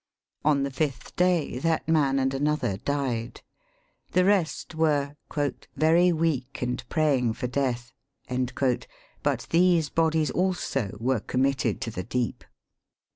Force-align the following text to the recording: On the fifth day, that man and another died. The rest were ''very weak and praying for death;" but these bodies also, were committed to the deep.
On 0.43 0.63
the 0.63 0.71
fifth 0.71 1.15
day, 1.15 1.59
that 1.59 1.87
man 1.87 2.17
and 2.17 2.33
another 2.33 2.77
died. 2.77 3.43
The 4.13 4.25
rest 4.25 4.73
were 4.73 5.15
''very 5.29 6.11
weak 6.11 6.63
and 6.63 6.83
praying 6.89 7.33
for 7.33 7.45
death;" 7.45 7.93
but 9.21 9.45
these 9.51 9.89
bodies 9.89 10.31
also, 10.31 10.97
were 10.99 11.19
committed 11.19 11.81
to 11.81 11.91
the 11.91 12.01
deep. 12.03 12.43